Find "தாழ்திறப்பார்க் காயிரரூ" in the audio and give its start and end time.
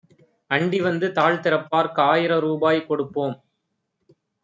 1.09-2.51